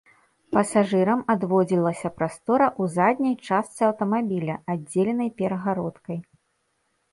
[0.55, 6.17] Пасажырам адводзілася прастора ў задняй часткі аўтамабіля, аддзеленае перагародкай.